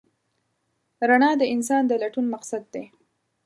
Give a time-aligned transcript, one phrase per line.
[1.09, 2.85] رڼا د انسان د لټون مقصد دی.